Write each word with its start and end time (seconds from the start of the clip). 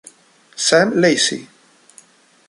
Sam 0.67 0.97
Lacey 0.97 1.45